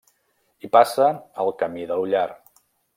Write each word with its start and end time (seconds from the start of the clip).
Hi 0.65 0.69
passa 0.77 1.11
el 1.45 1.55
Camí 1.63 1.87
de 1.93 2.01
l'Ullar. 2.03 2.29